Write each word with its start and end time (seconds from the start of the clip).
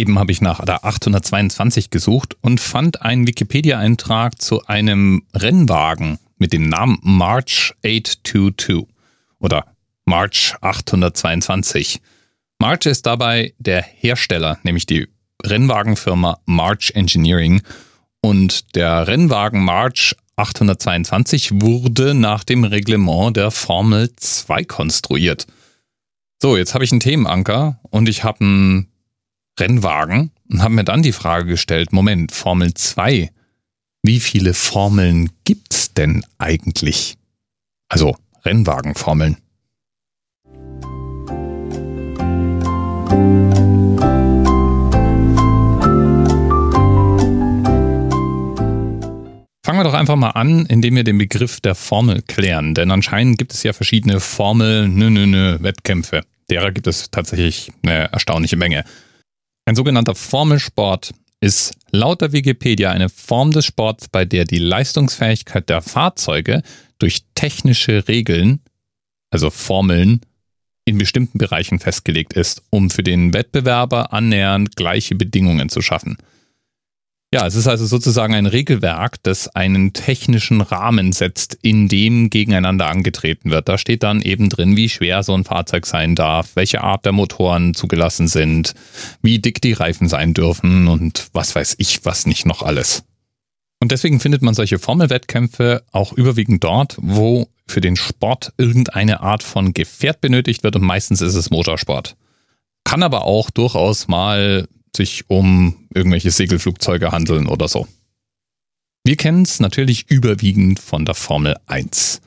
Eben 0.00 0.18
habe 0.18 0.32
ich 0.32 0.40
nach 0.40 0.64
der 0.64 0.86
822 0.86 1.90
gesucht 1.90 2.34
und 2.40 2.58
fand 2.58 3.02
einen 3.02 3.26
Wikipedia-Eintrag 3.26 4.40
zu 4.40 4.64
einem 4.64 5.24
Rennwagen 5.34 6.18
mit 6.38 6.54
dem 6.54 6.70
Namen 6.70 6.96
March 7.02 7.74
822 7.84 8.86
oder 9.40 9.66
March 10.06 10.54
822. 10.62 12.00
March 12.58 12.86
ist 12.86 13.04
dabei 13.04 13.52
der 13.58 13.82
Hersteller, 13.82 14.58
nämlich 14.62 14.86
die 14.86 15.06
Rennwagenfirma 15.44 16.38
March 16.46 16.92
Engineering. 16.94 17.60
Und 18.22 18.74
der 18.76 19.06
Rennwagen 19.06 19.62
March 19.62 20.16
822 20.36 21.60
wurde 21.60 22.14
nach 22.14 22.44
dem 22.44 22.64
Reglement 22.64 23.36
der 23.36 23.50
Formel 23.50 24.10
2 24.16 24.64
konstruiert. 24.64 25.46
So, 26.40 26.56
jetzt 26.56 26.72
habe 26.72 26.84
ich 26.84 26.90
einen 26.90 27.00
Themenanker 27.00 27.78
und 27.90 28.08
ich 28.08 28.24
habe 28.24 28.40
einen 28.40 28.89
Rennwagen 29.60 30.30
und 30.50 30.62
habe 30.62 30.74
mir 30.74 30.84
dann 30.84 31.02
die 31.02 31.12
Frage 31.12 31.46
gestellt, 31.46 31.92
Moment, 31.92 32.32
Formel 32.32 32.74
2, 32.74 33.30
wie 34.02 34.20
viele 34.20 34.54
Formeln 34.54 35.30
gibt's 35.44 35.92
denn 35.92 36.24
eigentlich? 36.38 37.16
Also 37.88 38.16
Rennwagenformeln. 38.44 39.36
Fangen 49.62 49.78
wir 49.78 49.84
doch 49.84 49.94
einfach 49.94 50.16
mal 50.16 50.30
an, 50.30 50.66
indem 50.66 50.96
wir 50.96 51.04
den 51.04 51.18
Begriff 51.18 51.60
der 51.60 51.74
Formel 51.74 52.22
klären. 52.22 52.74
Denn 52.74 52.90
anscheinend 52.90 53.38
gibt 53.38 53.52
es 53.52 53.62
ja 53.62 53.72
verschiedene 53.72 54.18
Formel, 54.18 54.88
nö, 54.88 55.10
nö, 55.10 55.26
nö, 55.26 55.58
Wettkämpfe. 55.60 56.22
Derer 56.50 56.72
gibt 56.72 56.86
es 56.86 57.10
tatsächlich 57.10 57.70
eine 57.82 58.10
erstaunliche 58.12 58.56
Menge. 58.56 58.84
Ein 59.70 59.76
sogenannter 59.76 60.16
Formelsport 60.16 61.14
ist 61.38 61.76
laut 61.92 62.22
der 62.22 62.32
Wikipedia 62.32 62.90
eine 62.90 63.08
Form 63.08 63.52
des 63.52 63.66
Sports, 63.66 64.08
bei 64.08 64.24
der 64.24 64.44
die 64.44 64.58
Leistungsfähigkeit 64.58 65.68
der 65.68 65.80
Fahrzeuge 65.80 66.64
durch 66.98 67.20
technische 67.36 68.08
Regeln, 68.08 68.62
also 69.30 69.48
Formeln, 69.48 70.22
in 70.86 70.98
bestimmten 70.98 71.38
Bereichen 71.38 71.78
festgelegt 71.78 72.32
ist, 72.32 72.64
um 72.70 72.90
für 72.90 73.04
den 73.04 73.32
Wettbewerber 73.32 74.12
annähernd 74.12 74.74
gleiche 74.74 75.14
Bedingungen 75.14 75.68
zu 75.68 75.82
schaffen. 75.82 76.18
Ja, 77.32 77.46
es 77.46 77.54
ist 77.54 77.68
also 77.68 77.86
sozusagen 77.86 78.34
ein 78.34 78.46
Regelwerk, 78.46 79.22
das 79.22 79.46
einen 79.46 79.92
technischen 79.92 80.60
Rahmen 80.62 81.12
setzt, 81.12 81.56
in 81.62 81.86
dem 81.86 82.28
gegeneinander 82.28 82.88
angetreten 82.88 83.52
wird. 83.52 83.68
Da 83.68 83.78
steht 83.78 84.02
dann 84.02 84.20
eben 84.20 84.48
drin, 84.48 84.76
wie 84.76 84.88
schwer 84.88 85.22
so 85.22 85.34
ein 85.34 85.44
Fahrzeug 85.44 85.86
sein 85.86 86.16
darf, 86.16 86.56
welche 86.56 86.80
Art 86.80 87.04
der 87.04 87.12
Motoren 87.12 87.74
zugelassen 87.74 88.26
sind, 88.26 88.74
wie 89.22 89.38
dick 89.38 89.60
die 89.60 89.74
Reifen 89.74 90.08
sein 90.08 90.34
dürfen 90.34 90.88
und 90.88 91.28
was 91.32 91.54
weiß 91.54 91.76
ich, 91.78 92.04
was 92.04 92.26
nicht 92.26 92.46
noch 92.46 92.62
alles. 92.62 93.04
Und 93.78 93.92
deswegen 93.92 94.18
findet 94.18 94.42
man 94.42 94.54
solche 94.54 94.80
Formelwettkämpfe 94.80 95.84
auch 95.92 96.12
überwiegend 96.12 96.64
dort, 96.64 96.96
wo 97.00 97.46
für 97.68 97.80
den 97.80 97.94
Sport 97.94 98.52
irgendeine 98.58 99.20
Art 99.20 99.44
von 99.44 99.72
Gefährt 99.72 100.20
benötigt 100.20 100.64
wird 100.64 100.74
und 100.74 100.82
meistens 100.82 101.20
ist 101.20 101.36
es 101.36 101.50
Motorsport. 101.50 102.16
Kann 102.82 103.04
aber 103.04 103.24
auch 103.24 103.50
durchaus 103.50 104.08
mal 104.08 104.66
sich 104.96 105.28
um 105.28 105.86
irgendwelche 105.94 106.30
Segelflugzeuge 106.30 107.12
handeln 107.12 107.46
oder 107.46 107.68
so. 107.68 107.86
Wir 109.04 109.16
kennen 109.16 109.42
es 109.42 109.60
natürlich 109.60 110.10
überwiegend 110.10 110.78
von 110.78 111.04
der 111.04 111.14
Formel 111.14 111.56
1. 111.66 112.20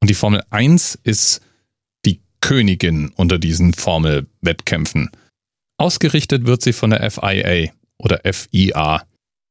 Und 0.00 0.10
die 0.10 0.14
Formel 0.14 0.42
1 0.50 0.98
ist 1.04 1.40
die 2.04 2.20
Königin 2.40 3.10
unter 3.14 3.38
diesen 3.38 3.72
Formelwettkämpfen. 3.72 5.10
Ausgerichtet 5.78 6.46
wird 6.46 6.62
sie 6.62 6.72
von 6.72 6.90
der 6.90 7.08
FIA 7.10 7.72
oder 7.98 8.20
FIA. 8.24 9.04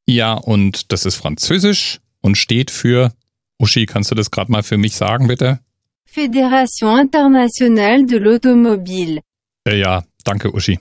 Ja, 0.07 0.33
und 0.33 0.91
das 0.91 1.05
ist 1.05 1.15
französisch 1.15 1.99
und 2.21 2.37
steht 2.37 2.69
für, 2.69 3.13
Uschi, 3.59 3.85
kannst 3.85 4.11
du 4.11 4.15
das 4.15 4.31
gerade 4.31 4.51
mal 4.51 4.63
für 4.63 4.77
mich 4.77 4.95
sagen, 4.95 5.27
bitte? 5.27 5.59
Fédération 6.07 6.99
Internationale 6.99 8.05
de 8.05 8.19
l'Automobile. 8.19 9.19
Äh, 9.67 9.79
ja, 9.79 10.03
danke, 10.23 10.53
Uschi. 10.53 10.79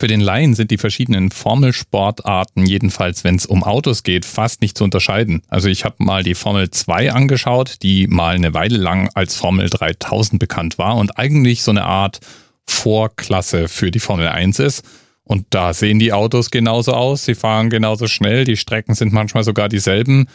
Für 0.00 0.08
den 0.08 0.20
Laien 0.20 0.54
sind 0.54 0.72
die 0.72 0.78
verschiedenen 0.78 1.30
Formelsportarten, 1.30 2.66
jedenfalls 2.66 3.22
wenn 3.22 3.36
es 3.36 3.46
um 3.46 3.62
Autos 3.62 4.02
geht, 4.02 4.24
fast 4.24 4.60
nicht 4.60 4.76
zu 4.76 4.82
unterscheiden. 4.82 5.42
Also 5.48 5.68
ich 5.68 5.84
habe 5.84 5.96
mal 5.98 6.24
die 6.24 6.34
Formel 6.34 6.68
2 6.70 7.12
angeschaut, 7.12 7.76
die 7.82 8.08
mal 8.08 8.34
eine 8.34 8.54
Weile 8.54 8.76
lang 8.76 9.08
als 9.14 9.36
Formel 9.36 9.70
3000 9.70 10.40
bekannt 10.40 10.78
war 10.78 10.96
und 10.96 11.16
eigentlich 11.16 11.62
so 11.62 11.70
eine 11.70 11.84
Art 11.84 12.18
Vorklasse 12.66 13.68
für 13.68 13.92
die 13.92 14.00
Formel 14.00 14.28
1 14.28 14.58
ist. 14.58 14.84
Und 15.22 15.46
da 15.50 15.72
sehen 15.72 16.00
die 16.00 16.12
Autos 16.12 16.50
genauso 16.50 16.92
aus, 16.92 17.24
sie 17.24 17.36
fahren 17.36 17.70
genauso 17.70 18.08
schnell, 18.08 18.44
die 18.44 18.56
Strecken 18.56 18.94
sind 18.94 19.12
manchmal 19.12 19.44
sogar 19.44 19.68
dieselben. 19.68 20.26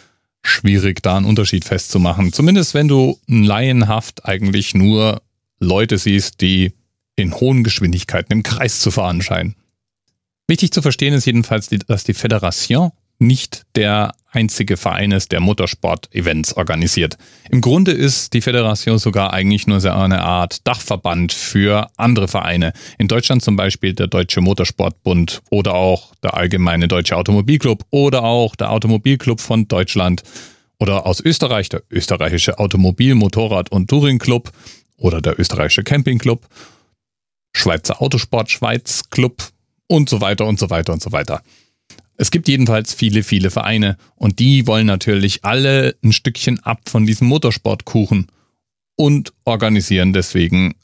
Schwierig, 0.42 1.04
da 1.04 1.18
einen 1.18 1.26
Unterschied 1.26 1.66
festzumachen. 1.66 2.32
Zumindest 2.32 2.74
wenn 2.74 2.88
du 2.88 3.20
laienhaft 3.28 4.26
eigentlich 4.26 4.74
nur 4.74 5.22
Leute 5.60 5.98
siehst, 5.98 6.40
die 6.40 6.72
in 7.22 7.34
hohen 7.34 7.64
Geschwindigkeiten 7.64 8.32
im 8.32 8.44
Kreis 8.44 8.80
zu 8.80 8.92
fahren 8.92 9.22
scheinen. 9.22 9.56
Wichtig 10.48 10.72
zu 10.72 10.82
verstehen 10.82 11.14
ist 11.14 11.26
jedenfalls, 11.26 11.70
dass 11.88 12.04
die 12.04 12.14
Föderation 12.14 12.92
nicht 13.20 13.64
der 13.76 14.14
einzige 14.32 14.78
Verein 14.78 15.12
ist, 15.12 15.32
der 15.32 15.40
Motorsport-Events 15.40 16.54
organisiert. 16.54 17.18
Im 17.50 17.62
Grunde 17.62 17.92
ist 17.92 18.34
die 18.34 18.42
Föderation 18.42 18.98
sogar 18.98 19.34
eigentlich 19.34 19.68
nur 19.68 19.84
eine 19.84 20.22
Art 20.22 20.66
Dachverband 20.68 21.34
für 21.34 21.90
andere 21.98 22.28
Vereine. 22.28 22.74
In 22.98 23.08
Deutschland 23.08 23.44
zum 23.44 23.56
Beispiel 23.56 23.94
der 23.94 24.08
Deutsche 24.08 24.42
Motorsportbund 24.42 25.42
oder 25.50 25.74
auch 25.74 26.16
der 26.24 26.36
Allgemeine 26.36 26.88
Deutsche 26.88 27.18
Automobilclub 27.18 27.86
oder 27.90 28.24
auch 28.24 28.56
der 28.56 28.72
Automobilclub 28.72 29.42
von 29.42 29.68
Deutschland 29.68 30.24
oder 30.80 31.06
aus 31.06 31.20
Österreich 31.20 31.70
der 31.70 31.84
Österreichische 31.90 32.58
Automobil-, 32.60 33.16
Motorrad- 33.16 33.72
und 33.72 33.90
Touringclub 33.90 34.52
oder 34.98 35.22
der 35.22 35.40
Österreichische 35.40 35.84
Campingclub 35.84 36.48
Schweizer 37.54 38.02
Autosport 38.02 38.50
Schweiz 38.52 39.10
Club 39.10 39.50
und 39.88 40.10
so 40.10 40.22
weiter 40.22 40.46
und 40.46 40.60
so 40.60 40.70
weiter 40.70 40.94
und 40.94 41.02
so 41.02 41.12
weiter. 41.12 41.42
Es 42.16 42.32
gibt 42.32 42.48
jedenfalls 42.48 42.94
viele, 42.94 43.24
viele 43.24 43.50
Vereine 43.50 43.98
und 44.16 44.40
die 44.40 44.68
wollen 44.68 44.88
natürlich 44.88 45.46
alle 45.46 45.96
ein 46.04 46.12
Stückchen 46.12 46.60
ab 46.60 46.82
von 46.90 47.06
diesem 47.06 47.28
Motorsportkuchen 47.28 48.28
und 48.98 49.32
organisieren 49.46 50.12
deswegen 50.12 50.76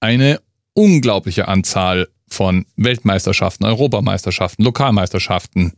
eine 0.00 0.40
unglaubliche 0.74 1.46
Anzahl 1.46 2.08
von 2.26 2.66
Weltmeisterschaften, 2.76 3.64
Europameisterschaften, 3.64 4.64
Lokalmeisterschaften, 4.64 5.74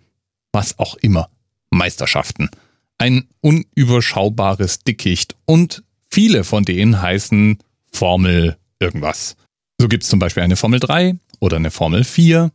was 0.52 0.78
auch 0.78 0.97
immer, 0.97 1.28
Meisterschaften. 1.70 2.48
Ein 2.97 3.28
unüberschaubares 3.41 4.81
Dickicht 4.81 5.36
und 5.44 5.82
viele 6.10 6.44
von 6.44 6.64
denen 6.64 7.02
heißen 7.02 7.58
Formel 7.91 8.56
irgendwas. 8.78 9.36
So 9.82 9.88
gibt 9.88 10.04
es 10.04 10.10
zum 10.10 10.20
Beispiel 10.20 10.44
eine 10.44 10.54
Formel 10.54 10.78
3 10.78 11.16
oder 11.41 11.56
eine 11.56 11.72
Formel 11.72 12.04
4 12.04 12.53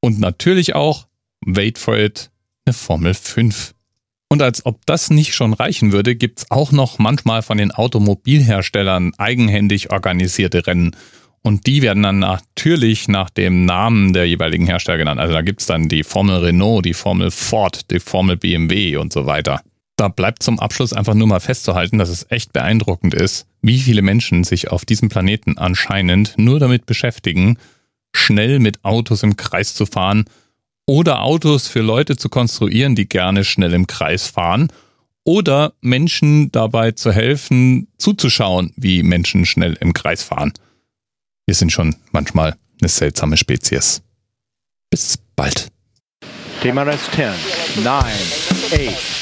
und 0.00 0.18
natürlich 0.18 0.74
auch, 0.74 1.06
wait 1.44 1.76
for 1.76 1.98
it, 1.98 2.30
eine 2.64 2.72
Formel 2.72 3.12
5. 3.12 3.74
Und 4.30 4.40
als 4.40 4.64
ob 4.64 4.86
das 4.86 5.10
nicht 5.10 5.34
schon 5.34 5.52
reichen 5.52 5.92
würde, 5.92 6.16
gibt 6.16 6.38
es 6.38 6.50
auch 6.50 6.72
noch 6.72 6.98
manchmal 6.98 7.42
von 7.42 7.58
den 7.58 7.72
Automobilherstellern 7.72 9.12
eigenhändig 9.18 9.92
organisierte 9.92 10.66
Rennen. 10.66 10.96
Und 11.42 11.66
die 11.66 11.82
werden 11.82 12.04
dann 12.04 12.20
natürlich 12.20 13.06
nach 13.06 13.28
dem 13.28 13.66
Namen 13.66 14.14
der 14.14 14.26
jeweiligen 14.26 14.64
Hersteller 14.64 14.96
genannt. 14.96 15.20
Also 15.20 15.34
da 15.34 15.42
gibt 15.42 15.60
es 15.60 15.66
dann 15.66 15.90
die 15.90 16.04
Formel 16.04 16.38
Renault, 16.38 16.86
die 16.86 16.94
Formel 16.94 17.30
Ford, 17.30 17.90
die 17.90 18.00
Formel 18.00 18.38
BMW 18.38 18.96
und 18.96 19.12
so 19.12 19.26
weiter 19.26 19.60
da 20.02 20.08
bleibt 20.08 20.42
zum 20.42 20.58
Abschluss 20.58 20.92
einfach 20.92 21.14
nur 21.14 21.28
mal 21.28 21.38
festzuhalten, 21.38 21.96
dass 21.96 22.08
es 22.08 22.26
echt 22.28 22.52
beeindruckend 22.52 23.14
ist, 23.14 23.46
wie 23.60 23.78
viele 23.78 24.02
Menschen 24.02 24.42
sich 24.42 24.72
auf 24.72 24.84
diesem 24.84 25.08
Planeten 25.08 25.58
anscheinend 25.58 26.34
nur 26.38 26.58
damit 26.58 26.86
beschäftigen, 26.86 27.56
schnell 28.12 28.58
mit 28.58 28.84
Autos 28.84 29.22
im 29.22 29.36
Kreis 29.36 29.76
zu 29.76 29.86
fahren 29.86 30.24
oder 30.86 31.22
Autos 31.22 31.68
für 31.68 31.82
Leute 31.82 32.16
zu 32.16 32.28
konstruieren, 32.28 32.96
die 32.96 33.08
gerne 33.08 33.44
schnell 33.44 33.72
im 33.74 33.86
Kreis 33.86 34.26
fahren 34.26 34.72
oder 35.22 35.72
Menschen 35.82 36.50
dabei 36.50 36.90
zu 36.90 37.12
helfen, 37.12 37.86
zuzuschauen, 37.96 38.72
wie 38.74 39.04
Menschen 39.04 39.46
schnell 39.46 39.78
im 39.80 39.92
Kreis 39.92 40.24
fahren. 40.24 40.52
Wir 41.46 41.54
sind 41.54 41.70
schon 41.70 41.94
manchmal 42.10 42.56
eine 42.80 42.88
seltsame 42.88 43.36
Spezies. 43.36 44.02
Bis 44.90 45.16
bald. 45.36 45.68
TMRS 46.60 47.08
10, 47.14 47.84
9, 47.84 48.04
8, 48.88 49.21